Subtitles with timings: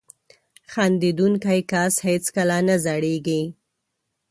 [0.71, 3.41] •خندېدونکی کس هیڅکله نه زړېږي.